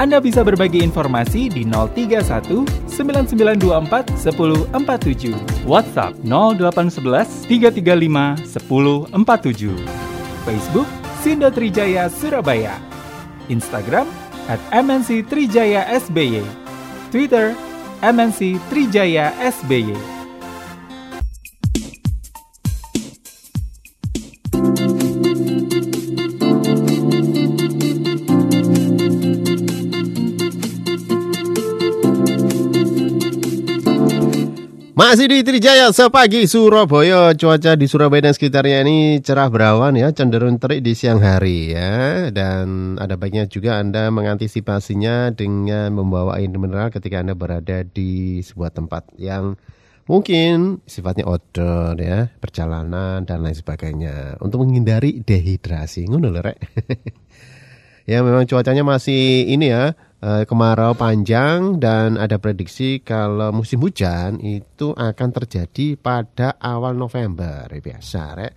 [0.00, 5.68] Anda bisa berbagi informasi di 031 9924 1047.
[5.68, 8.48] WhatsApp 0811 335
[9.12, 9.76] 1047.
[10.48, 10.88] Facebook
[11.20, 12.80] Sindo Trijaya Surabaya.
[13.52, 14.08] Instagram
[14.48, 16.40] at MNC Trijaya SBY.
[17.12, 17.52] Twitter
[18.00, 20.19] MNC Trijaya SBY.
[35.00, 40.60] Masih di Trijaya sepagi Surabaya Cuaca di Surabaya dan sekitarnya ini cerah berawan ya Cenderung
[40.60, 42.28] terik di siang hari ya.
[42.28, 48.76] Dan ada baiknya juga Anda mengantisipasinya Dengan membawa air mineral ketika Anda berada di sebuah
[48.76, 49.56] tempat Yang
[50.04, 54.36] mungkin sifatnya outdoor ya Perjalanan dan lain sebagainya.
[54.44, 56.60] Untuk menghindari dehidrasi Ngono rek.
[58.04, 64.92] Ya memang cuacanya masih ini ya kemarau panjang dan ada prediksi kalau musim hujan itu
[64.92, 67.64] akan terjadi pada awal November.
[67.72, 68.52] Ya biasa rek.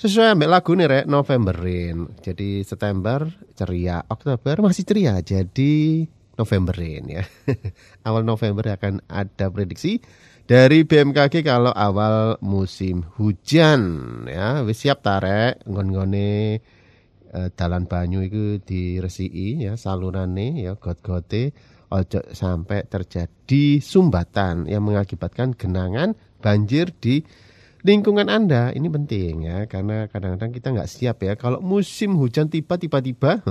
[0.00, 2.24] Sesuai ambil lagu nih rek Novemberin.
[2.24, 4.00] Jadi September ceria.
[4.08, 5.20] Oktober masih ceria.
[5.20, 6.08] Jadi
[6.40, 7.22] Novemberin ya.
[8.08, 10.00] Awal November akan ada prediksi
[10.48, 14.64] dari BMKG kalau awal musim hujan ya.
[14.64, 16.64] Wis siap tarek ngon-ngone
[17.34, 21.54] eh, dalan banyu itu diresiki ya salurane ya got-gote
[21.90, 27.26] ojo sampai terjadi sumbatan yang mengakibatkan genangan banjir di
[27.82, 28.70] lingkungan Anda.
[28.70, 33.40] Ini penting ya karena kadang-kadang kita nggak siap ya kalau musim hujan tiba tiba-tiba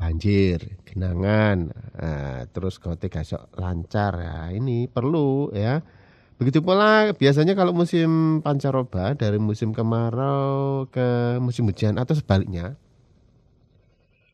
[0.00, 5.84] banjir, genangan, nah, terus gote gasok lancar ya ini perlu ya
[6.40, 12.80] Begitu pula biasanya kalau musim pancaroba dari musim kemarau ke musim hujan atau sebaliknya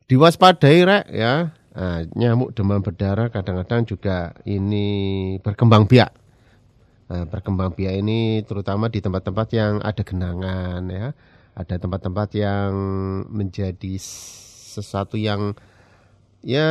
[0.06, 1.50] diwaspadai rek ya.
[1.76, 6.14] Nah, nyamuk demam berdarah kadang-kadang juga ini berkembang biak.
[7.10, 11.10] Nah, berkembang biak ini terutama di tempat-tempat yang ada genangan ya.
[11.58, 12.70] Ada tempat-tempat yang
[13.34, 15.58] menjadi sesuatu yang
[16.46, 16.70] ya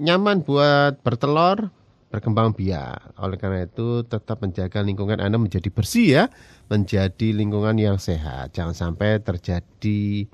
[0.00, 1.68] nyaman buat bertelur
[2.10, 3.14] berkembang biak.
[3.22, 6.24] Oleh karena itu tetap menjaga lingkungan Anda menjadi bersih ya,
[6.66, 8.52] menjadi lingkungan yang sehat.
[8.52, 10.26] Jangan sampai terjadi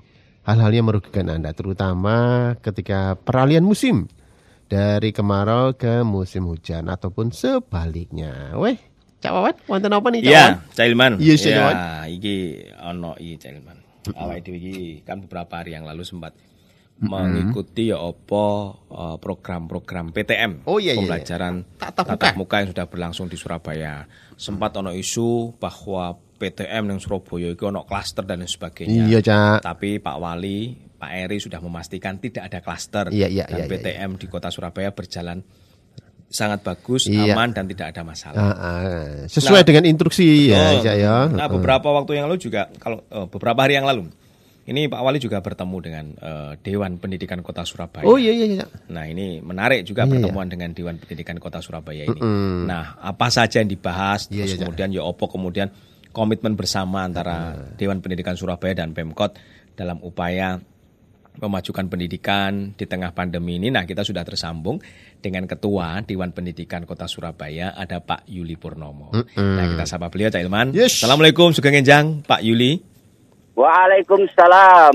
[0.43, 4.09] hal-hal yang merugikan Anda, terutama ketika peralihan musim
[4.67, 8.57] dari kemarau ke musim hujan ataupun sebaliknya.
[8.57, 8.81] Weh,
[9.21, 11.13] Cak Wawan, wonten apa nih Cak Iya, Cak Ilman.
[11.21, 11.75] Iya, Cak Ilman.
[12.09, 12.35] iki
[12.81, 13.77] ono iki Cak Ilman.
[14.07, 16.31] Awake dhewe iki kan beberapa hari yang lalu sempat
[16.99, 18.45] mengikuti ya apa
[18.89, 20.99] eh, program-program PTM Oh, iya, iya, iya.
[21.05, 22.39] pembelajaran Tatap tatap muka.
[22.41, 24.09] muka yang sudah berlangsung di Surabaya.
[24.33, 29.05] Sempat ono isu bahwa PTM yang Surabaya itu ono klaster dan lain sebagainya.
[29.09, 29.61] Iya, Cak.
[29.61, 33.69] Tapi Pak Wali, Pak Eri sudah memastikan tidak ada klaster Iya, iya, dan iya, iya,
[33.69, 35.41] PTM di Kota Surabaya berjalan
[36.27, 37.33] sangat bagus, Iya.
[37.33, 38.35] aman dan tidak ada masalah.
[38.35, 38.81] Ah, ah,
[39.31, 41.15] sesuai Nah, dengan instruksi ya, Cak ya.
[41.31, 44.11] Nah, beberapa waktu yang lalu juga kalau eh, beberapa hari yang lalu
[44.67, 48.03] ini Pak Wali juga bertemu dengan eh, Dewan Pendidikan Kota Surabaya.
[48.03, 48.65] Oh iya iya iya.
[48.91, 52.19] Nah, ini menarik juga Iya, pertemuan dengan Dewan Pendidikan Kota Surabaya ini.
[52.67, 55.71] Nah, apa saja yang dibahas Iya, terus iya, kemudian ya opo kemudian
[56.11, 59.39] komitmen bersama antara Dewan Pendidikan Surabaya dan Pemkot
[59.79, 60.59] dalam upaya
[61.37, 63.69] memajukan pendidikan di tengah pandemi ini.
[63.69, 64.81] Nah, kita sudah tersambung
[65.21, 69.13] dengan Ketua Dewan Pendidikan Kota Surabaya, ada Pak Yuli Purnomo.
[69.13, 70.73] Nah, kita sapa beliau, Cak Ilman.
[70.73, 70.97] Yes.
[70.99, 72.96] Assalamualaikum, Sugeng Enjang, Pak Yuli.
[73.57, 74.93] Waalaikumsalam.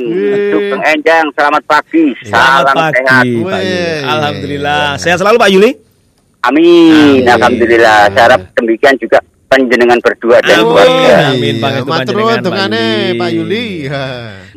[0.55, 2.15] Sugeng Enjang, selamat pagi.
[2.23, 3.25] Selamat Salam pagi, sehat.
[3.27, 4.07] Pak Yuli.
[4.07, 4.85] Alhamdulillah.
[5.03, 5.71] Sehat selalu, Pak Yuli?
[6.47, 6.95] Amin.
[6.95, 7.23] Amin.
[7.27, 7.99] Alhamdulillah.
[8.15, 9.19] Saya harap demikian juga
[9.51, 10.71] panjenengan berdua dan Amin.
[10.71, 11.15] keluarga.
[11.35, 11.55] Amin.
[11.59, 13.19] Iya, matur panjenengan, Pak Yuli.
[13.19, 13.67] Pak Yuli.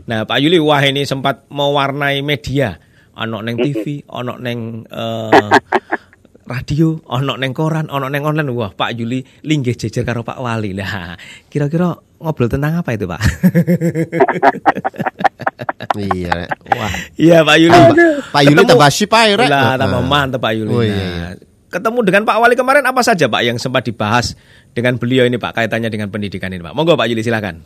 [0.05, 2.77] Nah, Pak Yuli wah ini sempat mewarnai media.
[3.15, 5.49] Ono neng TV, ono neng eh,
[6.45, 8.49] radio, ono neng koran, ono neng online.
[8.49, 10.71] Wah, Pak Yuli linggih jejer karo Pak Wali.
[10.71, 13.21] Lah, kira-kira ngobrol tentang apa itu, Pak?
[15.95, 16.43] Iya.
[16.75, 16.91] Wah.
[17.15, 17.79] Iya, Pak Yuli.
[18.27, 19.47] Pak Yuli tambah sip ae, Rek.
[19.47, 20.07] Lah, tambah Ah.
[20.07, 20.71] mantep Pak Yuli.
[20.71, 21.27] Oh, iya, Nah, iya.
[21.71, 24.35] ketemu dengan Pak Wali kemarin apa saja, Pak, yang sempat dibahas
[24.75, 26.75] dengan beliau ini, Pak, kaitannya dengan pendidikan ini, Pak.
[26.75, 27.63] Monggo, Pak Yuli, silakan.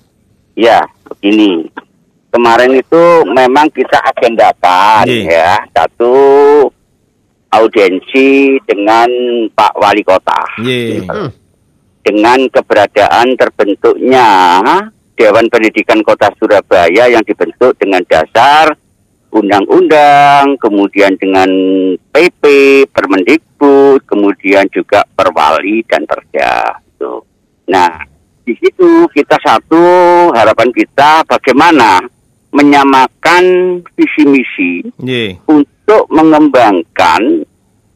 [0.54, 0.78] Ya,
[1.10, 1.66] begini.
[2.30, 5.26] Kemarin itu memang kita agendakan Iya.
[5.26, 6.14] ya satu
[7.50, 9.10] audiensi dengan
[9.54, 11.34] Pak Wali Kota Iya.
[12.06, 14.28] dengan keberadaan terbentuknya
[15.20, 18.72] Dewan Pendidikan Kota Surabaya yang dibentuk dengan dasar
[19.30, 21.50] undang-undang, kemudian dengan
[22.10, 22.44] PP,
[22.90, 26.82] Permendikbud, kemudian juga Perwali dan Perda.
[26.82, 27.14] Gitu.
[27.70, 28.02] Nah,
[28.42, 29.84] di situ kita satu
[30.34, 32.02] harapan kita bagaimana
[32.50, 35.38] menyamakan visi misi Nggih.
[35.46, 35.79] untuk
[36.10, 37.46] mengembangkan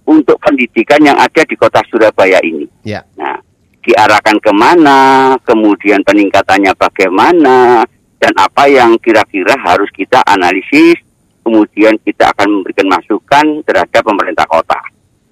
[0.03, 2.67] untuk pendidikan yang ada di kota Surabaya ini.
[2.83, 3.03] Ya.
[3.15, 3.39] Nah,
[3.83, 7.83] diarahkan ke mana, kemudian peningkatannya bagaimana,
[8.19, 10.99] dan apa yang kira-kira harus kita analisis,
[11.43, 14.79] kemudian kita akan memberikan masukan terhadap pemerintah kota.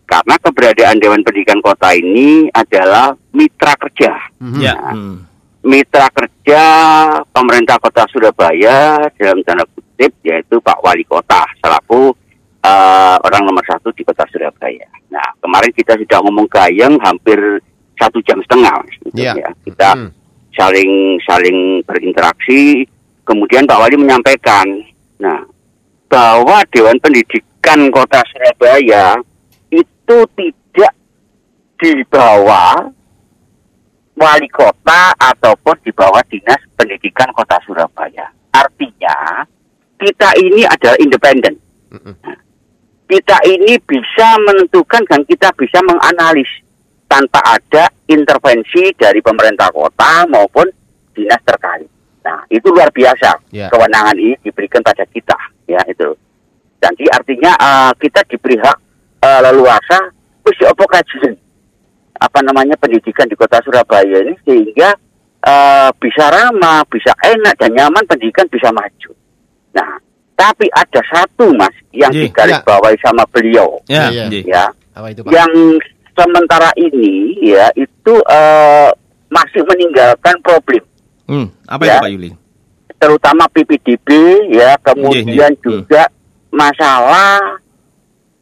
[0.03, 4.11] Karena keberadaan Dewan Pendidikan Kota ini adalah mitra kerja.
[4.43, 4.59] Mhm.
[4.59, 4.75] Ya.
[4.75, 5.17] Nah, hmm.
[5.61, 6.63] Mitra kerja
[7.29, 12.17] pemerintah kota Surabaya dalam tanda kutip yaitu Pak Wali Kota selaku
[12.61, 14.85] eh, orang nomor satu di kota Surabaya.
[15.09, 17.37] Nah kemarin kita sudah ngomong gayeng hampir
[17.97, 19.33] satu jam setengah, Mas, gitu Ya.
[19.37, 19.49] ya.
[19.61, 20.09] Kita Mhm.
[20.53, 20.93] saling
[21.25, 22.85] saling berinteraksi.
[23.21, 24.65] Kemudian Pak Wali menyampaikan,
[25.21, 25.45] nah
[26.09, 29.15] bahwa Dewan Pendidikan Kota Surabaya
[29.69, 30.93] itu tidak
[31.77, 32.89] di bawah
[34.13, 38.29] wali kota ataupun di bawah dinas pendidikan kota Surabaya.
[38.53, 39.41] Artinya
[39.97, 41.57] kita ini adalah independen.
[41.89, 42.13] Mhm.
[43.11, 46.47] Kita ini bisa menentukan dan kita bisa menganalis
[47.11, 50.63] tanpa ada intervensi dari pemerintah kota maupun
[51.11, 51.91] dinas terkait.
[52.23, 53.51] Nah, itu luar biasa.
[53.51, 53.67] Ya.
[53.67, 55.35] Kewenangan ini diberikan pada kita,
[55.67, 56.15] ya itu.
[56.79, 58.77] Jadi artinya eh, kita diberi hak
[59.27, 59.99] eh, leluasa
[60.51, 61.35] apa kajian
[62.21, 64.95] apa namanya pendidikan di kota Surabaya ini sehingga
[65.43, 69.11] eh, bisa ramah, bisa enak dan nyaman pendidikan bisa maju.
[69.75, 69.99] Nah,
[70.41, 74.09] tapi ada satu mas yang Iya, digarisbawahi sama beliau Ya.
[74.09, 74.43] Iya, nggih.
[74.43, 75.29] ya Apa itu Pak?
[75.29, 75.51] yang
[76.11, 77.11] sementara ini
[77.45, 78.89] ya itu eh,
[79.29, 80.81] masih meninggalkan problem
[81.29, 81.47] Hmm.
[81.65, 81.93] Apa Ya.
[81.93, 82.31] itu Pak Yuli?
[82.97, 84.07] terutama PPDB
[84.51, 85.57] ya kemudian Iya, iya.
[85.57, 86.03] juga
[86.51, 87.57] masalah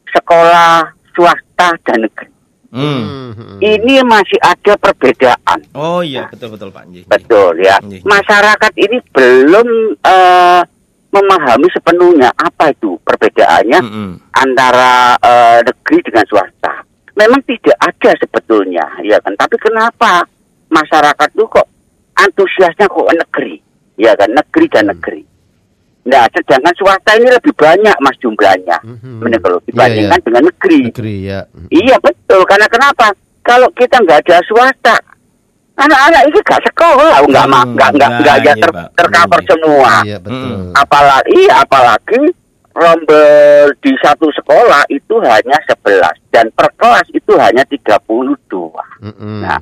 [0.08, 2.28] sekolah swasta dan negeri
[2.70, 3.34] Hmm.
[3.34, 3.58] Mhm.
[3.60, 6.86] ini masih ada perbedaan Oh iya, betul betul Pak.
[7.08, 8.06] Betul ya Iya.
[8.06, 9.68] masyarakat ini belum
[9.98, 10.62] eh,
[11.10, 14.10] memahami sepenuhnya apa itu perbedaannya Mm-mm.
[14.32, 16.74] antara eh, negeri dengan swasta.
[17.18, 19.36] Memang tidak ada sebetulnya, ya kan.
[19.36, 20.24] Tapi kenapa
[20.70, 21.68] masyarakat itu kok
[22.16, 23.60] antusiasnya kok negeri,
[23.98, 24.92] ya kan, negeri dan Hmm.
[24.96, 25.22] negeri.
[26.08, 29.20] Nah, sedangkan swasta ini lebih banyak mas jumlahnya, Mhm.
[29.20, 30.26] Benar kalau Iya, dibandingkan iya.
[30.26, 30.82] dengan negeri.
[30.90, 31.40] Negeri ya.
[31.70, 33.12] Iya betul, karena kenapa?
[33.44, 34.96] Kalau kita nggak ada swasta,
[35.76, 39.48] anak-anak ini gak sekolah, nggak Hmm, nggak nggak nggak nah, ya iya, ter- tercover Iya.
[39.48, 40.48] semua Iya betul.
[40.56, 40.72] Mm.
[40.74, 42.22] apalagi iya, apalagi
[42.72, 43.28] rombel
[43.78, 48.80] di satu sekolah itu hanya 11 dan per kelas itu hanya 32.
[49.04, 49.44] Mhm.
[49.44, 49.60] Nah,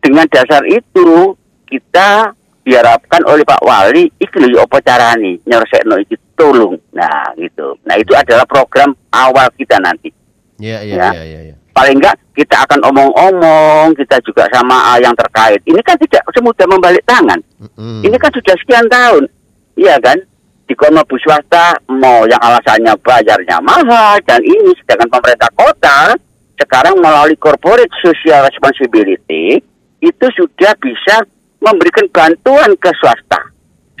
[0.00, 6.80] dengan dasar itu kita diharapkan oleh Pak Wali iki lho apa carane nyelesekno iki tolong.
[6.92, 7.76] Nah, gitu.
[7.84, 10.08] Nah, itu adalah program awal kita nanti.
[10.56, 11.10] Iya iya Ya.
[11.20, 11.56] iya iya.
[11.74, 15.58] Paling enggak kita akan omong-omong, kita juga sama ah, yang terkait.
[15.66, 17.42] Ini kan tidak semudah membalik tangan.
[17.58, 18.06] Mhm.
[18.06, 19.26] Ini kan sudah sekian tahun,
[19.74, 20.22] iya kan?
[20.64, 26.16] Di koma bus swasta mau yang alasannya bayarnya mahal dan ini sedangkan pemerintah kota
[26.56, 29.60] sekarang melalui corporate social responsibility
[30.00, 31.20] itu sudah bisa
[31.60, 33.40] memberikan bantuan ke swasta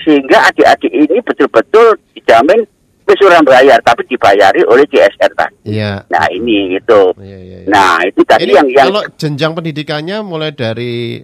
[0.04, 2.64] sehingga adik-adik ini betul-betul dijamin
[3.04, 5.76] kesuran bayar tapi dibayari oleh CSR tadi.
[5.76, 6.04] Iya.
[6.08, 7.00] Nah ini itu.
[7.20, 7.58] Iya iya.
[7.64, 7.68] iya.
[7.68, 11.20] Nah itu tadi ini yang yang kalau jenjang pendidikannya mulai dari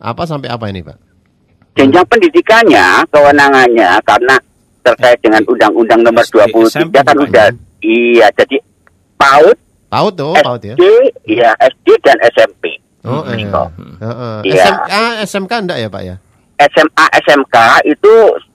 [0.00, 1.04] apa sampai apa ini Pak?
[1.74, 4.36] jenjang pendidikannya, kewenangannya karena
[4.86, 7.46] terkait dengan Undang-Undang Nomor SD, 23 SMP kan udah
[7.82, 8.56] iya jadi
[9.18, 9.56] PAUD,
[9.90, 10.74] PAUD tuh, PAUD ya.
[10.78, 10.84] SD,
[11.34, 12.78] ya SD dan SMP.
[13.04, 13.36] Oh, iya.
[13.36, 13.64] Gitu.
[14.00, 14.36] Heeh.
[14.48, 14.64] Iya.
[14.64, 16.16] SMA, SMK enggak ya, Pak ya?
[16.72, 18.14] SMA, SMK itu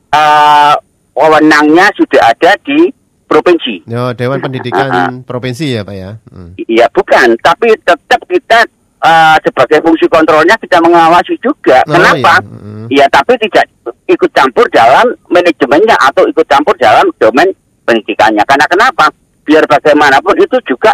[0.10, 0.76] eh,
[1.13, 2.89] wewenangnya sudah ada di
[3.25, 3.86] provinsi.
[3.86, 6.18] Yo, Dewan Pendidikan Provinsi ya, Pak ya.
[6.34, 6.58] Hmm.
[6.58, 8.66] Iya bukan, tapi tetap kita
[9.00, 11.86] eh, sebagai fungsi kontrolnya kita mengawasi juga.
[11.86, 12.42] Oh, Kenapa?
[12.42, 12.50] iya.
[12.50, 12.86] Mm.
[12.89, 13.70] Iya, tapi tidak
[14.10, 17.54] ikut campur dalam manajemennya atau ikut campur dalam domain
[17.86, 18.42] pendidikannya.
[18.50, 19.13] Karena kenapa?
[19.46, 20.94] Biar bagaimanapun itu juga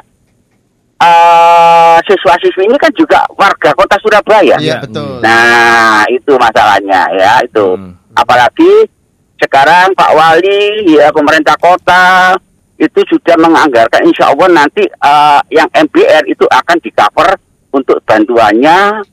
[0.95, 4.55] eh siswa-siswi ini kan juga warga kota Surabaya.
[4.59, 4.77] Iya, Iya.
[4.83, 5.19] betul.
[5.19, 7.67] Nah, itu masalahnya ya, itu.
[7.75, 7.95] Hmm.
[8.15, 8.87] Apalagi
[9.35, 12.35] sekarang Pak Wali, ya pemerintah kota
[12.75, 17.35] itu sudah menganggarkan insya Allah nanti eh, yang MBR itu akan di cover
[17.71, 19.03] untuk bantuannya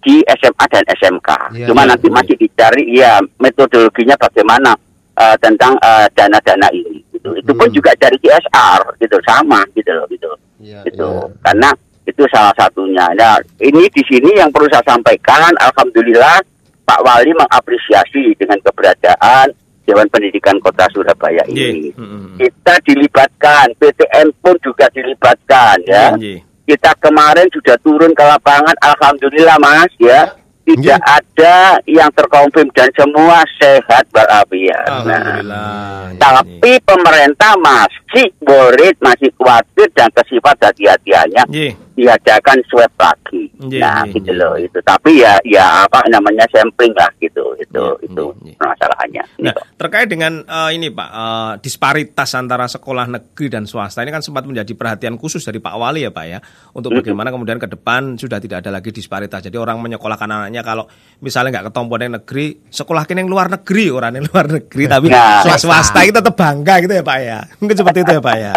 [0.00, 1.28] di SMA dan SMK.
[1.52, 2.14] Iya, Cuma iya, nanti iya.
[2.16, 4.72] masih dicari ya metodologinya bagaimana
[5.20, 7.04] eh, tentang eh, dana-dana ini.
[7.12, 7.36] Gitu.
[7.36, 7.76] Itu pun Hmm.
[7.76, 11.36] juga dari CSR gitu sama gitu loh gitu Iya, itu iya.
[11.44, 11.70] karena
[12.08, 13.04] itu salah satunya.
[13.16, 16.40] Nah, ini di sini yang perlu saya sampaikan, alhamdulillah
[16.84, 19.52] Pak Wali mengapresiasi dengan keberadaan
[19.90, 21.70] Dewan Pendidikan Kota Surabaya Nggih.
[21.74, 21.90] ini.
[21.98, 22.38] Mm-mm.
[22.38, 26.14] Kita dilibatkan, PTN pun juga dilibatkan ya.
[26.14, 26.38] Nggih.
[26.70, 30.38] Kita kemarin sudah turun ke lapangan, alhamdulillah Mas ya.
[30.60, 35.02] Tidak ada yang terkonfirm dan semua sehat walafiat.
[35.02, 41.72] Nah, tapi pemerintah masih worried, masih khawatir dan kesifat hati-hatiannya Nggih.
[42.00, 43.52] Diadakan swab lagi.
[43.60, 44.40] Nggih, nah, nggih, gitu nggih.
[44.40, 44.78] loh itu.
[44.80, 47.44] Tapi ya ya apa namanya sampling lah gitu.
[47.60, 48.54] Itu Nggih, itu nggih, nggih.
[48.56, 49.22] masalahnya.
[49.44, 54.24] Nah, terkait dengan eh, ini Pak, eh, disparitas antara sekolah negeri dan swasta ini kan
[54.24, 56.38] sempat menjadi perhatian khusus dari Pak Wali ya Pak ya,
[56.72, 59.44] untuk bagaimana kemudian ke depan sudah tidak ada lagi disparitas.
[59.44, 60.88] Jadi orang menyekolahkan anaknya kalau
[61.20, 65.44] misalnya nggak ketompo yang negeri, sekolahkan yang luar negeri, orang yang luar negeri, tapi Nah.
[65.44, 67.38] swasta, swasta itu tetap bangga gitu ya Pak ya.
[67.60, 68.54] Mungkin seperti itu ya Pak ya.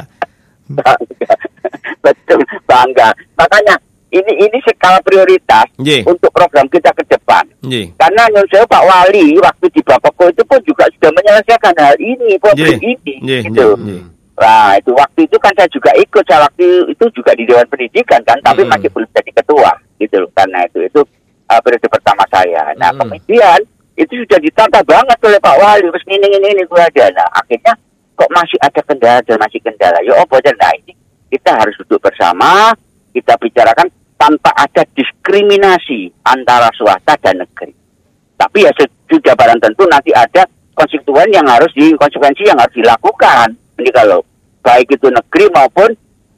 [2.04, 3.16] Betul, bangga.
[3.40, 3.80] Makanya
[4.14, 6.04] ini ini skala prioritas Nggih.
[6.06, 7.48] untuk program kita ke depan.
[7.66, 7.96] Nggih.
[7.98, 12.38] Karena menurut saya Pak Wali waktu di Bapeko itu pun juga sudah menyelesaikan hal ini,
[12.38, 12.94] problem Nggih.
[12.94, 13.68] ini, Nggih, gitu.
[13.80, 14.02] nggih.
[14.34, 18.22] Nah, itu waktu itu kan saya juga ikut, saya waktu itu juga di Dewan Pendidikan
[18.26, 18.70] kan, tapi Mm.
[18.74, 20.32] masih belum jadi ketua, gitu loh.
[20.34, 21.02] Karena itu itu
[21.54, 22.74] uh, periode pertama saya.
[22.82, 23.00] Nah, Mm.
[23.00, 23.60] kemudian
[23.94, 27.06] itu sudah ditata banget oleh Pak Wali, terus ini ini ini gue ada.
[27.14, 27.74] Nah, akhirnya
[28.18, 29.98] kok masih ada kendala dan masih kendala.
[30.02, 30.94] Ya apa dan nah ini
[31.34, 32.70] kita harus duduk bersama,
[33.10, 37.74] kita bicarakan tanpa ada diskriminasi antara swasta dan negeri.
[38.38, 38.72] Tapi ya
[39.10, 40.46] sudah barang tentu nanti ada
[40.78, 43.50] konstituen yang harus di konsekuensi yang harus dilakukan.
[43.82, 44.22] Ini kalau
[44.62, 45.90] baik itu negeri maupun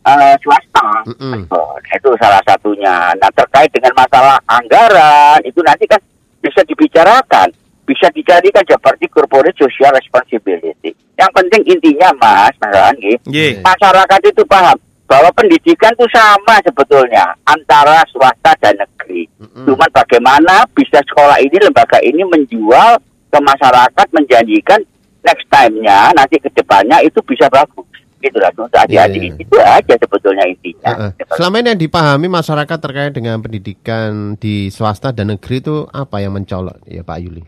[0.07, 1.03] eh, swasta.
[1.51, 3.11] Oh, nah, itu salah satunya.
[3.19, 5.99] Nah terkait dengan masalah anggaran itu nanti kan
[6.39, 7.51] bisa dibicarakan,
[7.83, 11.04] bisa dicarikan seperti corporate social responsibility.
[11.15, 13.63] Yang penting intinya mas, mas Anggi, Nggih.
[13.63, 19.29] masyarakat itu paham bahwa pendidikan itu sama sebetulnya antara swasta dan negeri.
[19.37, 19.63] Mm-mm.
[19.69, 24.81] Cuman bagaimana bisa sekolah ini, lembaga ini menjual ke masyarakat, menjanjikan
[25.23, 27.85] next time-nya, nanti ke depannya itu bisa bagus.
[28.19, 29.21] Gitu lah, untuk adik-adik.
[29.21, 29.37] Iya.
[29.37, 31.13] Itu aja sebetulnya intinya.
[31.13, 31.29] Heeh.
[31.37, 36.33] Selama ini yang dipahami masyarakat terkait dengan pendidikan di swasta dan negeri itu apa yang
[36.33, 37.45] mencolok ya Pak Yuli?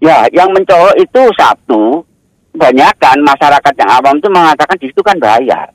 [0.00, 2.08] Ya, yang mencolok itu satu,
[2.52, 5.68] kebanyakan masyarakat yang awam itu mengatakan di situ kan bayar.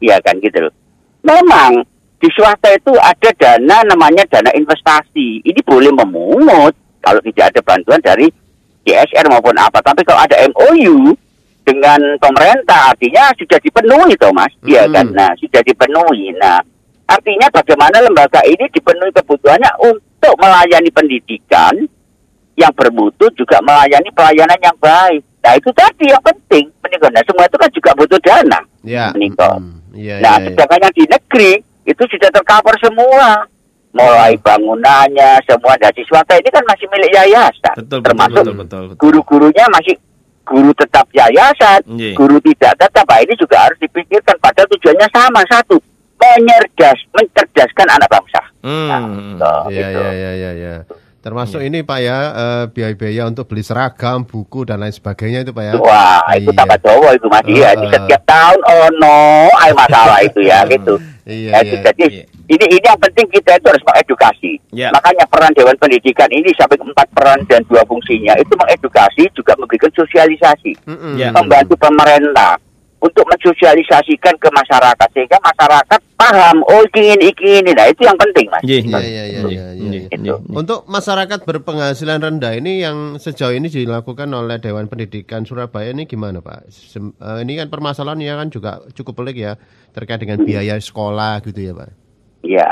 [0.00, 0.74] Iya kan gitu loh.
[1.24, 1.84] Memang
[2.18, 5.44] di swasta itu ada dana namanya dana investasi.
[5.44, 6.74] Ini boleh memungut
[7.04, 8.26] kalau tidak ada bantuan dari
[8.82, 9.78] CSR maupun apa.
[9.84, 11.14] Tapi kalau ada MOU
[11.62, 14.50] dengan pemerintah artinya sudah dipenuhi toh Mas.
[14.64, 14.92] Iya Mm.
[14.96, 15.06] kan.
[15.12, 16.32] Nah, sudah dipenuhi.
[16.40, 16.64] Nah,
[17.04, 21.76] artinya bagaimana lembaga ini dipenuhi kebutuhannya untuk melayani pendidikan
[22.58, 25.22] yang bermutu juga melayani pelayanan yang baik.
[25.48, 26.68] Nah, itu tadi yang penting.
[26.84, 27.08] Menikah.
[27.08, 28.60] Nah, semua itu kan juga butuh dana.
[28.84, 29.08] Ya.
[29.16, 29.56] Menikah.
[29.56, 30.46] Mm, Iya, Nah, iya, iya.
[30.52, 31.52] sedangkan yang di negeri
[31.82, 33.48] itu sudah tercover semua.
[33.88, 37.74] Mulai bangunannya, semua dari swasta ini kan masih milik yayasan.
[37.80, 39.00] Betul, Termasuk betul, betul, betul.
[39.00, 39.96] guru-gurunya masih
[40.44, 42.12] guru tetap yayasan, Nggih.
[42.12, 43.08] guru tidak tetap.
[43.08, 44.36] Nah, ini juga harus dipikirkan.
[44.38, 45.80] Padahal tujuannya sama satu,
[46.20, 48.42] menyerdas, mencerdaskan anak bangsa.
[48.60, 49.40] Nah, Hmm.
[49.40, 49.98] so, Iya, gitu.
[49.98, 50.74] iya, iya, iya, iya.
[51.28, 55.60] Termasuk ini Pak ya, eh, biaya-biaya untuk beli seragam, buku dan lain sebagainya itu Pak
[55.62, 55.72] ya.
[55.76, 56.56] Wah, itu Iya.
[56.56, 57.44] tambah Jawa itu Mas.
[57.44, 57.92] Iya, ini Heeh.
[57.94, 59.18] setiap tahun oh no,
[59.54, 60.96] ay masalah itu ya gitu.
[61.28, 61.80] Iya, Ya, iya.
[61.84, 62.24] Jadi Iya.
[62.48, 64.52] ini ini yang penting kita itu harus mengedukasi.
[64.72, 64.88] Ya.
[64.88, 69.92] Makanya peran Dewan Pendidikan ini sampai empat peran dan dua fungsinya itu mengedukasi juga memberikan
[69.92, 71.20] sosialisasi, Mm-mm.
[71.20, 71.28] Ya.
[71.36, 72.56] membantu pemerintah
[72.98, 77.70] untuk mensosialisasikan ke masyarakat sehingga masyarakat paham oh iki ini iki ini.
[77.70, 78.62] Nah itu yang penting mas.
[78.66, 80.08] Iya, iya, iya, iya, iya.
[80.10, 80.34] Nggih.
[80.50, 86.42] Untuk masyarakat berpenghasilan rendah ini yang sejauh ini dilakukan oleh Dewan Pendidikan Surabaya ini gimana
[86.42, 86.66] Pak?
[86.74, 89.52] Sem- eh, ini kan permasalahannya kan juga cukup pelik ya
[89.94, 91.90] terkait dengan biaya sekolah gitu ya Pak.
[92.42, 92.68] Iya.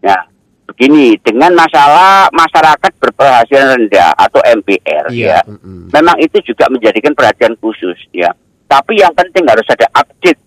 [0.00, 0.20] Nah
[0.66, 5.40] begini dengan masalah masyarakat berpenghasilan rendah atau MPR ya.
[5.46, 5.94] mm-mm.
[5.94, 8.32] memang itu juga menjadikan perhatian khusus ya.
[8.66, 10.40] Tapi yang penting harus ada update.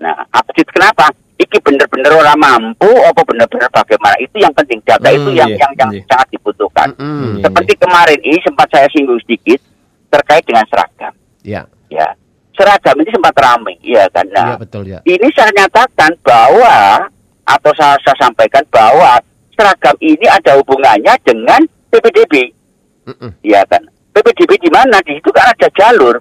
[0.00, 1.12] Nah, update kenapa?
[1.36, 4.16] Iki bener-bener orang mampu apa bener-bener bagaimana?
[4.16, 4.80] Itu yang penting.
[4.84, 6.02] Data Hmm, itu yang iya, yang yang iya.
[6.04, 6.88] sangat dibutuhkan.
[6.96, 7.40] Mm-mm.
[7.40, 9.60] Seperti kemarin ini sempat saya singgung sedikit
[10.08, 11.12] terkait dengan seragam.
[11.40, 12.06] Ya, Ya,
[12.52, 14.22] seragam ini sempat ramai, ya kan?
[14.30, 15.00] Nah, betul ya.
[15.02, 17.08] ini saya nyatakan bahwa
[17.42, 19.18] atau saya, saya sampaikan bahwa
[19.56, 22.52] seragam ini ada hubungannya dengan PPDB
[23.10, 23.32] Mm-mm.
[23.42, 23.82] ya kan.
[24.12, 25.00] PPDB di mana?
[25.02, 26.20] Di situ kan ada jalur.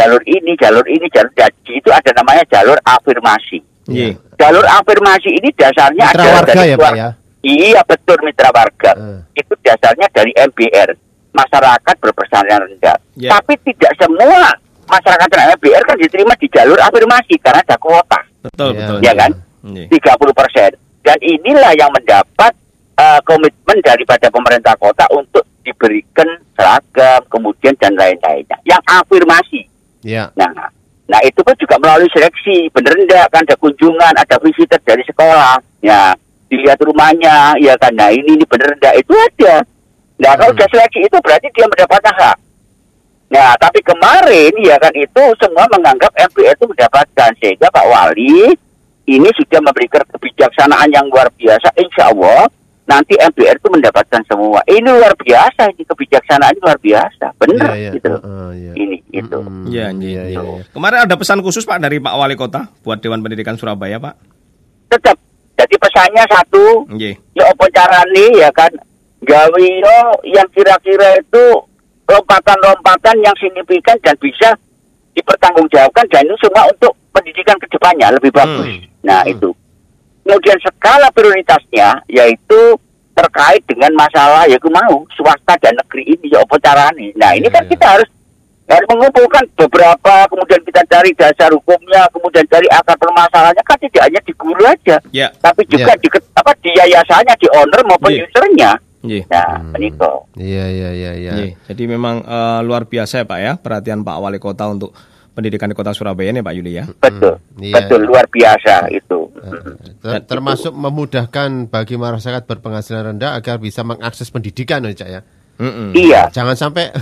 [0.00, 3.60] Jalur ini, jalur ini, jalur dan di situ ada namanya jalur afirmasi.
[3.84, 4.16] Nggih.
[4.40, 7.08] Jalur afirmasi ini dasarnya Mitra adalah warga dari ya Pak ya.
[7.40, 8.92] Iya betul mitra warga.
[8.96, 9.20] Eh.
[9.44, 10.92] Itu dasarnya dari MBR,
[11.32, 12.96] masyarakat berpenghasilan rendah.
[13.16, 13.30] Ya.
[13.36, 14.52] Tapi tidak semua
[14.88, 18.78] masyarakat dengan MBR kan diterima di jalur afirmasi karena ada kuota Betul, Iya.
[18.80, 18.98] betul.
[19.04, 19.30] Ya kan?
[19.64, 19.86] Nggih.
[19.92, 20.70] 30 persen.
[21.00, 22.52] Dan inilah yang mendapat
[23.00, 28.60] eh, komitmen daripada pemerintah kota untuk diberikan seragam, kemudian dan lain-lainnya.
[28.68, 29.69] Yang afirmasi.
[30.00, 30.32] Ya.
[30.36, 30.50] Nah,
[31.06, 32.72] nah itu pun juga melalui seleksi.
[32.72, 35.60] Bener enggak kan ada kunjungan, ada visitor dari sekolah.
[35.84, 36.16] Ya,
[36.48, 37.92] dilihat rumahnya, ya kan.
[37.94, 39.64] Nah ini, ini bener enggak itu ada.
[40.20, 40.60] Nah kalau Hmm.
[40.60, 42.38] sudah seleksi itu berarti dia mendapatkan hak.
[43.30, 48.58] Nah, tapi kemarin ya kan itu semua menganggap MPR itu mendapatkan sehingga Pak Wali
[49.06, 51.70] ini sudah memberikan kebijaksanaan yang luar biasa.
[51.78, 52.50] Insya Allah
[52.90, 54.58] nanti MPR itu mendapatkan semua.
[54.64, 57.90] Ini luar biasa ini kebijaksanaan ini luar biasa, benar Iya, iya.
[57.94, 58.10] gitu.
[58.12, 58.72] Heeh, iya.
[58.74, 59.38] Ini itu.
[59.38, 60.62] Mm, Iya, iya, iya, iya, iya.
[60.68, 64.14] Kemarin ada pesan khusus Pak dari Pak Wali Kota buat Dewan Pendidikan Surabaya, Pak.
[64.90, 65.14] Tetap
[65.54, 67.14] jadi pesannya satu, Nggih.
[67.32, 68.72] ya apa carane ya kan
[69.20, 71.44] gawe yo yang kira-kira itu
[72.10, 74.56] lompatan-lompatan yang signifikan dan bisa
[75.12, 78.66] dipertanggungjawabkan dan itu semua untuk pendidikan ke depannya lebih bagus.
[78.66, 78.82] Hmm.
[79.02, 79.30] Nah Hmm.
[79.30, 79.48] itu.
[80.30, 82.78] Kemudian skala prioritasnya yaitu
[83.12, 87.10] terkait dengan masalah ya mau swasta dan negeri ini ya apa carane.
[87.12, 87.70] Nah ini Iya, kan iya.
[87.70, 88.08] kita harus
[88.64, 94.20] harus mengumpulkan beberapa kemudian kita cari dasar hukumnya kemudian cari akar permasalahannya kan tidak hanya
[94.22, 98.22] di guru aja Ya, tapi juga di ke- apa di yayasannya di owner maupun Iya.
[98.24, 98.70] usernya
[99.00, 99.26] nggih.
[99.26, 99.74] nah Hmm.
[99.74, 101.32] meniko Iya, iya, iya, iya.
[101.34, 101.52] Nggih.
[101.66, 104.94] Jadi memang eh, luar biasa ya Pak ya perhatian Pak Wali Kota untuk
[105.30, 106.84] pendidikan di Kota Surabaya nih Pak Yuli ya.
[106.92, 107.74] betul Iya.
[107.76, 109.18] betul luar biasa itu
[109.98, 115.20] Ter- termasuk memudahkan bagi masyarakat berpenghasilan rendah agar bisa mengakses pendidikan ya, Cak ya.
[115.56, 115.92] Mm-mm.
[115.92, 116.88] iya Jangan sampai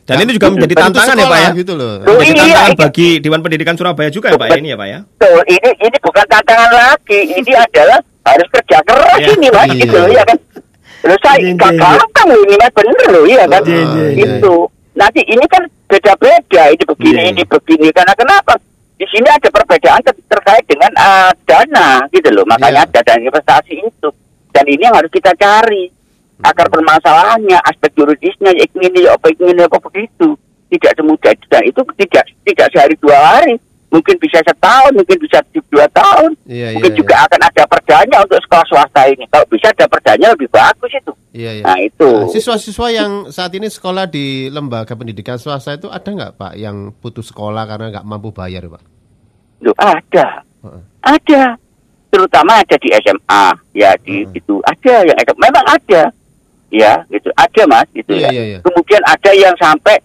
[0.00, 1.38] Dan- Dan ini juga menjadi tantangan ya Pak ya.
[1.44, 1.92] sekolah gitu loh.
[2.02, 2.80] Oh, Menjadi iya, tantangan iya.
[2.80, 4.98] bagi Dewan Pendidikan Surabaya juga ya Pak ya ini ya Pak ya.
[5.06, 9.28] betul ini ini bukan tantangan lagi ini adalah harus kerja keras Iya.
[9.32, 9.80] ini mas Iya.
[9.80, 10.38] gitu loh ya kan
[11.00, 14.06] Loh saya Iya, gak iya, gampang loh ini mas bener loh iya kan Iya, iya,
[14.10, 14.26] iya.
[14.36, 14.54] itu
[14.92, 17.30] nanti ini kan beda-beda ini begini Iya.
[17.34, 17.88] ini begini.
[17.90, 18.54] Karena kenapa?
[18.94, 22.46] Di sini ada perbedaan ter- terkait dengan ah, dana gitu loh.
[22.46, 22.90] Makanya Iya.
[22.94, 24.08] ada dana investasi itu.
[24.54, 25.90] Dan ini yang harus kita cari.
[26.40, 30.38] Akar permasalahannya aspek yuridisnya ya ini apa ini apa begitu.
[30.70, 31.46] Tidak semudah itu.
[31.50, 33.60] Dan itu tidak tidak sehari dua hari
[33.90, 36.30] mungkin bisa setahun mungkin bisa dua tahun.
[36.46, 39.26] Iya, mungkin iya, juga akan ada perdanya untuk sekolah swasta ini.
[39.26, 41.12] Kalau bisa ada perdanya lebih bagus itu.
[41.34, 41.62] Iya, iya.
[41.66, 42.10] nah itu.
[42.10, 46.94] Nah, Siswa-siswa yang saat ini sekolah di lembaga pendidikan swasta itu ada nggak Pak yang
[47.02, 48.82] putus sekolah karena nggak mampu bayar Pak?
[49.60, 50.26] Loh, ada.
[50.64, 50.82] Heeh.
[51.02, 51.42] ada.
[52.10, 54.34] Terutama ada di SMA ya di Hmm.
[54.34, 55.32] itu ada yang ada.
[55.38, 56.02] Memang ada.
[56.70, 57.30] Ya gitu.
[57.34, 58.30] Ada mas gitu Iya, ya.
[58.30, 58.58] iya, iya.
[58.62, 59.98] kemudian ada yang sampai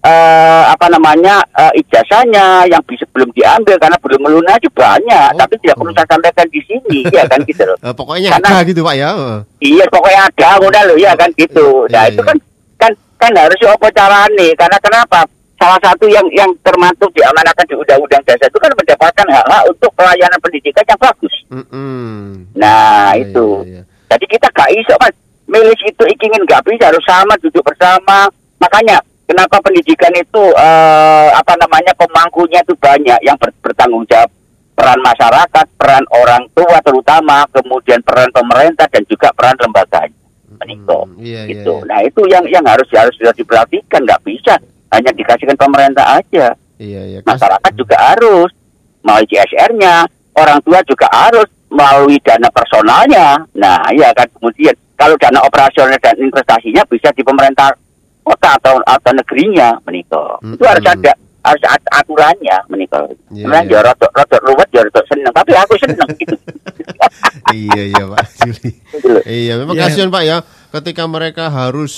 [0.00, 5.36] eh, apa namanya eh, ijazahnya yang bisa belum diambil karena belum melunasi banyak Oh.
[5.36, 8.64] tapi tidak perlu saya sampaikan di sini ya kan gitu loh Eh, pokoknya Karena- ada
[8.64, 9.10] gitu Pak ya.
[9.10, 9.38] Heeh.
[9.60, 12.28] iya pokoknya ada udah loh ya kan gitu nah Iya, itu iya.
[12.28, 12.36] kan
[12.78, 15.20] kan kan harus apa carane karena kenapa
[15.56, 20.38] salah satu yang yang termasuk diamanahkan di undang-undang dasar itu kan mendapatkan hak-hak untuk pelayanan
[20.38, 22.46] pendidikan yang bagus Mm-mm.
[22.54, 23.82] nah Iya, itu iya, iya.
[24.08, 29.02] jadi kita gak iso mas milih itu ingin nggak bisa harus sama duduk bersama makanya
[29.28, 33.20] kenapa pendidikan itu eh, apa namanya pemangkunya itu banyak?
[33.20, 34.32] Yang ber- bertanggung jawab
[34.72, 40.16] peran masyarakat peran orang tua terutama kemudian peran pemerintah dan juga peran lembaganya.
[40.58, 41.74] Meniko Mm, iya, iya, gitu.
[41.78, 41.86] iya.
[41.86, 44.02] nah itu yang yang harus harus sudah diperhatikan.
[44.02, 44.54] Nggak bisa
[44.90, 46.56] hanya dikasihkan pemerintah aja.
[46.80, 47.20] Iya, iya.
[47.22, 48.50] Masyarakat juga harus
[49.04, 53.44] melalui CSR-nya, orang tua juga harus melalui dana personalnya.
[53.54, 54.26] Nah, ya kan?
[54.34, 57.74] Kemudian kalau dana operasional dan investasinya bisa di pemerintah
[58.28, 60.36] kota atau atau negerinya menikah.
[60.44, 63.08] Itu harus ada harus ada aturannya menikah.
[63.32, 63.78] Iya, Sebenarnya iya.
[63.80, 66.36] ya rotok rotok ruwet ya rotok seneng, tapi aku seneng gitu.
[67.56, 68.70] iya, iya Pak Juli.
[68.98, 69.08] Gitu.
[69.24, 69.82] Iya, memang Iya.
[69.86, 70.36] kasihan Pak ya
[70.68, 71.94] ketika mereka harus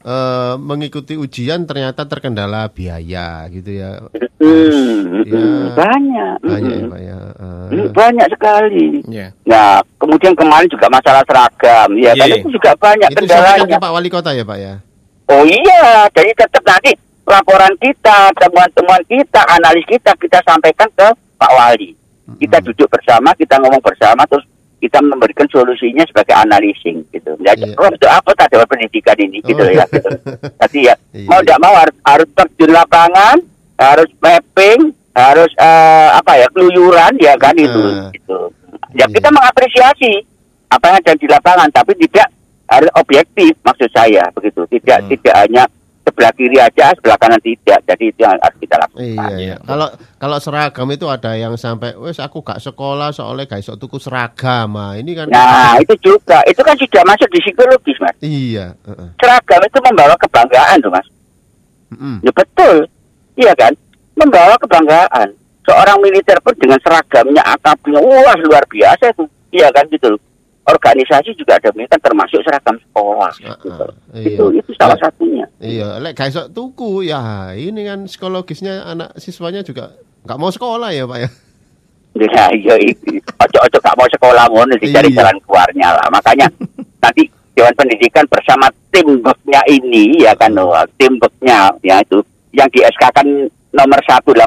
[0.00, 4.00] eh, mengikuti ujian ternyata terkendala biaya gitu ya.
[4.40, 5.36] Hmm, Ya.
[5.36, 7.18] hmm, banyak, Banyak ya hmm, Pak ya.
[7.68, 8.86] Hmm, banyak sekali.
[9.04, 9.28] Iya.
[9.44, 12.40] Nah, kemudian kemarin juga masalah seragam, ya kan Iya.
[12.40, 13.68] itu juga banyak itu kendalanya.
[13.68, 14.74] ke Pak Wali Kota ya Pak ya.
[15.30, 16.90] Oh iya, jadi tetap nanti
[17.22, 21.06] laporan kita, temuan-temuan kita, analis kita kita sampaikan ke
[21.38, 21.94] Pak Wali.
[22.36, 24.42] Kita duduk bersama, kita ngomong bersama, terus
[24.80, 27.36] kita memberikan solusinya sebagai analising gitu.
[27.38, 27.76] Jadi Iya.
[27.76, 29.70] oh, untuk apa tak ada pendidikan ini gitu Oh.
[29.70, 29.84] ya.
[29.86, 30.10] Gitu.
[30.66, 31.26] Jadi ya Iya.
[31.28, 33.36] mau tidak mau harus, harus terjun lapangan,
[33.76, 34.80] harus mapping,
[35.12, 37.82] harus eh, apa ya keluyuran ya kan itu.
[37.82, 38.08] Ah.
[38.10, 38.38] Gitu.
[38.96, 39.14] Ya Iya.
[39.14, 40.12] kita mengapresiasi
[40.70, 42.26] apa yang ada di lapangan, tapi tidak
[42.70, 44.62] harus objektif maksud saya begitu.
[44.70, 45.10] Tidak Hmm.
[45.10, 45.64] tidak hanya
[46.00, 47.78] sebelah kiri aja, sebelah kanan tidak.
[47.86, 49.02] Jadi itu yang harus kita lakukan.
[49.04, 49.56] Iya, iya.
[49.62, 53.98] Kalau kalau seragam itu ada yang sampai wes aku gak sekolah soalnya gak iso tuku
[53.98, 54.74] seragam.
[54.74, 56.40] Nah, ini kan Nah, itu juga.
[56.46, 58.16] Itu kan sudah masuk di psikologis, Mas.
[58.22, 59.08] Iya, heeh.
[59.18, 61.06] Seragam itu membawa kebanggaan tuh, Mas.
[61.90, 62.22] Mm-mm.
[62.22, 62.76] Ya betul.
[63.34, 63.72] Iya kan?
[64.14, 65.34] Membawa kebanggaan.
[65.66, 69.26] Seorang militer pun dengan seragamnya, akabnya, wah luar biasa itu.
[69.54, 70.20] Iya kan gitu loh.
[70.70, 73.30] Organisasi juga demikian termasuk seragam sekolah.
[73.42, 73.68] Ah, gitu.
[73.68, 74.58] ah, Itu iya.
[74.58, 75.46] itu salah Lek- satunya.
[75.58, 80.90] Iya, lek gak iso tuku ya ini kan psikologisnya anak siswanya juga nggak mau sekolah
[80.90, 81.30] ya Pak ya.
[82.10, 83.22] Ya, iya itu.
[83.38, 85.22] Ojo-ojo gak mau sekolah ngono dicari Iya.
[85.22, 86.06] jalan keluarnya lah.
[86.10, 86.46] Makanya
[87.02, 87.22] nanti
[87.54, 92.18] Dewan Pendidikan bersama tim beknya ini ya kan oh, tim beknya ya itu
[92.50, 93.26] yang di SK kan
[93.70, 94.42] nomor 188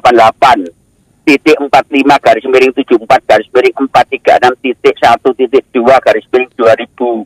[1.23, 1.71] titik 45
[2.19, 7.23] garis miring 74 garis miring 436 titik 1 titik 2 garis miring 2021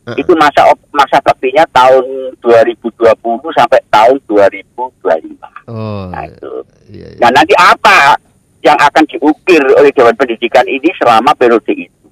[0.00, 0.16] Heeh.
[0.16, 2.04] itu masa masa baktinya tahun
[2.40, 2.96] 2020
[3.52, 6.10] sampai tahun 2025 Oh.
[6.10, 6.50] nah itu
[6.90, 7.18] Iya, iya.
[7.22, 8.18] Nah nanti apa
[8.60, 12.06] yang akan diukir oleh Dewan Pendidikan ini selama periode itu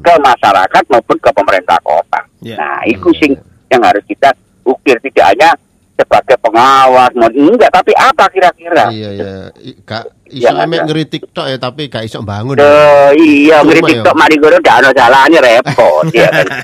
[0.00, 2.24] ke masyarakat maupun ke pemerintah kota.
[2.40, 2.56] Ya.
[2.56, 3.18] Nah itu Iya.
[3.20, 3.32] sing
[3.68, 4.32] yang harus kita
[4.64, 5.52] ukir tidak hanya
[5.98, 8.86] sebagai pengawas, mau enggak tapi apa kira-kira?
[8.88, 9.32] Iya iya.
[9.58, 12.54] I- Gak iso Yang emek ngeritik tok ya tapi gak iso bangun.
[12.54, 14.04] Duh, iya, Cuma ngeritik ya.
[14.04, 16.46] kok mari ngono ndak ono salahnya repot ya kan.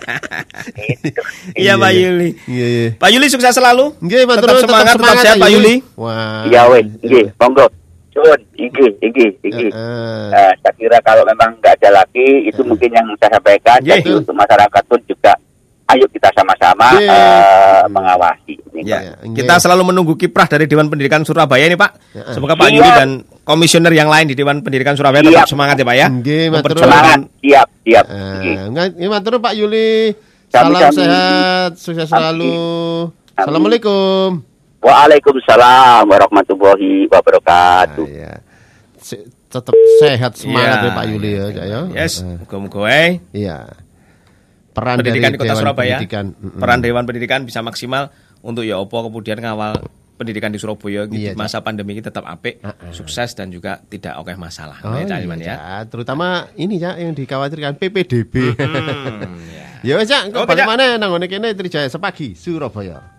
[1.55, 2.01] Iya Pak iya.
[2.07, 2.31] Yuli.
[2.47, 2.89] Iya iya.
[2.95, 3.95] Pak Yuli sukses selalu.
[3.99, 5.75] Nggih, matur Tetap semangat, tetap sehat, Pak Yuli.
[5.95, 6.45] Wah.
[6.47, 7.67] Iya wes, nggih, monggo.
[8.15, 9.67] Sun, iki, iki, iki.
[9.67, 13.99] Eh, saya kira kalau memang nggak ada lagi itu mungkin yang saya sampaikan Iya.
[13.99, 15.35] jadi untuk masyarakat pun juga
[15.87, 17.13] ayo kita sama-sama Iya.
[17.13, 18.81] eh, mengawasi ini.
[18.83, 21.91] Ya, Iya, kita selalu menunggu kiprah dari Dewan Pendidikan Surabaya ini Pak.
[22.11, 22.25] Ya.
[22.33, 22.77] Semoga Pak Iya.
[22.77, 23.11] Yuli dan
[23.43, 25.45] komisioner yang lain di Dewan Pendidikan Surabaya Iya.
[25.45, 26.07] tetap semangat ya Pak ya.
[26.09, 26.83] Nggih, matur nuwun.
[26.83, 29.93] Memperjuangkan semangat siap siap Eh, ini matur nuwun, Pak Yuli.
[30.47, 30.95] Salam sami.
[30.97, 32.55] sehat, sukses selalu.
[33.11, 33.35] Amin.
[33.35, 34.29] Assalamualaikum.
[34.81, 38.33] Waalaikumsalam warahmatullahi wabarakatuh Ah, iya.
[38.97, 41.81] Se- tetap sehat semangat Iya, ya Pak Yuli ya, ya.
[41.93, 43.84] Yes, muga-muga eh, Iya.
[44.75, 46.25] Peran pendidikan di dari Kota Dewan Surabaya, Pendidikan.
[46.59, 48.11] Peran Dewan Pendidikan bisa maksimal
[48.41, 49.79] untuk ya opo kemudian ngawal
[50.15, 52.91] pendidikan di Surabaya di Iya, masa pandemi ini tetap apik, Ah, ah.
[52.91, 54.79] sukses dan juga tidak oke masalah.
[54.81, 55.55] Oh, Nah, iya, Cak Iman ya.
[55.85, 58.35] Terutama ini ya yang dikhawatirkan PPDB.
[58.55, 59.67] Hmm, ya.
[59.83, 60.69] Ya wes Cak, Oke, balik Cak.
[60.69, 63.14] mana nang ngene kene Trijaya sepagi Surabaya.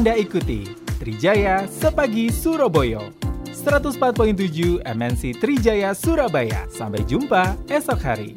[0.00, 0.64] Anda ikuti
[0.96, 3.12] Trijaya Sepagi Surabaya
[3.52, 6.64] 104.7 MNC Trijaya Surabaya.
[6.72, 8.32] Sampai jumpa esok hari.